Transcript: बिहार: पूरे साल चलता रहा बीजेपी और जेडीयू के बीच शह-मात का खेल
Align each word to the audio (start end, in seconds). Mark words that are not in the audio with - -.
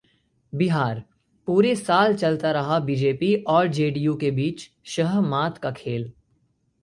बिहार: 0.53 1.03
पूरे 1.47 1.75
साल 1.75 2.15
चलता 2.15 2.51
रहा 2.51 2.79
बीजेपी 2.79 3.33
और 3.49 3.67
जेडीयू 3.67 4.15
के 4.15 4.31
बीच 4.31 4.69
शह-मात 4.85 5.57
का 5.57 5.71
खेल 5.71 6.11